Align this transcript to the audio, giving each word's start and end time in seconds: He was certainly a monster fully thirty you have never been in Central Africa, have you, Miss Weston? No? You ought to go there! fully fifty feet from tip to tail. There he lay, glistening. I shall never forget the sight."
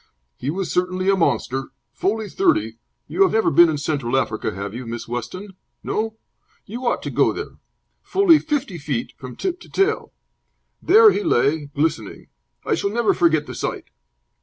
He 0.35 0.49
was 0.49 0.71
certainly 0.71 1.11
a 1.11 1.15
monster 1.15 1.67
fully 1.93 2.27
thirty 2.27 2.79
you 3.07 3.21
have 3.21 3.33
never 3.33 3.51
been 3.51 3.69
in 3.69 3.77
Central 3.77 4.17
Africa, 4.17 4.51
have 4.51 4.73
you, 4.73 4.87
Miss 4.87 5.07
Weston? 5.07 5.55
No? 5.83 6.17
You 6.65 6.87
ought 6.87 7.03
to 7.03 7.11
go 7.11 7.31
there! 7.31 7.59
fully 8.01 8.39
fifty 8.39 8.79
feet 8.79 9.13
from 9.15 9.35
tip 9.35 9.59
to 9.59 9.69
tail. 9.69 10.11
There 10.81 11.11
he 11.11 11.21
lay, 11.21 11.67
glistening. 11.67 12.29
I 12.65 12.73
shall 12.73 12.89
never 12.89 13.13
forget 13.13 13.45
the 13.45 13.53
sight." 13.53 13.91